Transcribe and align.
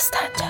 Dastanca. 0.00 0.46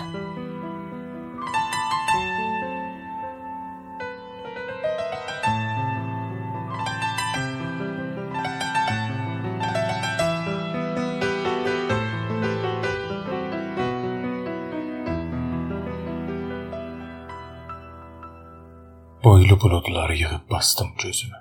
Boylu 19.25 19.61
buludlar 19.61 20.11
yığıb 20.11 20.51
bastım 20.51 20.89
gözümü. 21.03 21.37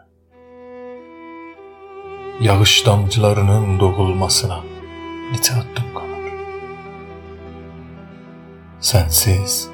Yağış 2.40 2.86
damcılarının 2.86 3.80
doğulmasına 3.80 4.64
neçə 5.32 5.54
addım 5.54 5.99
qalır. 8.80 9.10
Sənsiz 9.10 9.70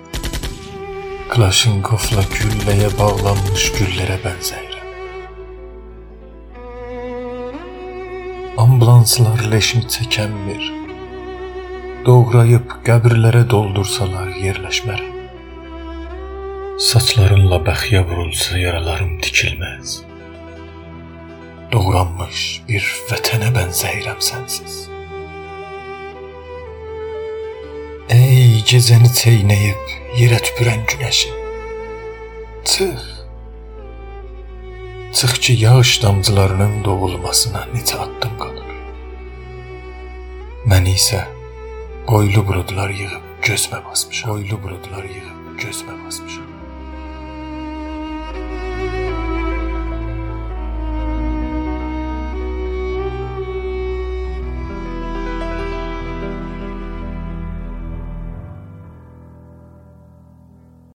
Klashinkovla 1.30 2.23
gülləyə 2.30 2.90
bağlanmış 2.98 3.72
güllərə 3.78 4.18
bənzəyirəm. 4.23 4.88
Ambulanslar 8.58 9.44
leşmi 9.52 9.84
çəkənmir. 9.90 10.72
Doğrayıb 12.05 12.81
qəbirlərə 12.86 13.50
doldursalar 13.50 14.30
yerləşmərəm. 14.38 15.14
Saçlarınla 16.78 17.58
bəxyə 17.66 18.06
vurulsa 18.08 18.58
yaralarım 18.58 19.20
tikilməz. 19.22 20.03
Doğranmış 21.72 22.62
bir 22.67 22.84
vətənə 23.09 23.50
bənzəyirəm 23.56 24.22
sənsiz. 24.22 24.95
Gecəni 28.66 29.12
çeynəyib 29.14 29.92
yerə 30.18 30.40
tüpürən 30.42 30.88
günəşi. 30.90 31.30
Çıx. 32.66 33.03
Çıx 35.14 35.38
ki, 35.39 35.53
yağış 35.53 35.92
damcılarının 36.03 36.84
doğulmasına 36.84 37.67
neçə 37.76 38.00
addım 38.08 38.34
qalır. 38.42 38.73
Məni 40.66 40.95
isə 40.98 41.22
qoylu 42.09 42.42
buludlar 42.48 42.89
yığıb 42.89 43.45
gözmə 43.45 43.86
basmış. 43.86 44.23
Qoylu 44.26 44.58
buludlar 44.64 45.06
yığıb 45.14 45.61
gözmə 45.61 45.94
basmışam. 46.06 46.55